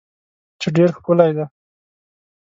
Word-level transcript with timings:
چې 0.59 0.67
ډیر 0.75 0.89
ښکلی 0.97 1.31
دی 1.37 1.45